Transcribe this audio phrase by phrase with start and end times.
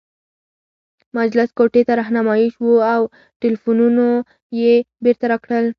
[1.17, 3.01] مجلس کوټې ته رهنمايي شوو او
[3.41, 4.05] ټلفونونه
[4.61, 5.65] یې بیرته راکړل.